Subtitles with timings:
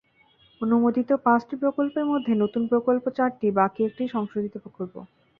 [0.61, 4.93] অনুমোদিত পাঁচটি প্রকল্পের মধ্যে নতুন প্রকল্প চারটি, বাকি একটি সংশোধিত প্রকল্প।